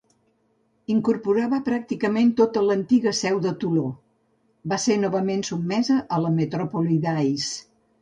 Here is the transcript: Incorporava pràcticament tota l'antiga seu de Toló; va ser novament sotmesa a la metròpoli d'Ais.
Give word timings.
Incorporava 0.93 1.59
pràcticament 1.67 2.31
tota 2.41 2.65
l'antiga 2.69 3.15
seu 3.19 3.39
de 3.45 3.53
Toló; 3.67 3.85
va 4.75 4.83
ser 4.89 5.01
novament 5.07 5.49
sotmesa 5.55 6.03
a 6.19 6.23
la 6.27 6.37
metròpoli 6.43 7.03
d'Ais. 7.09 7.51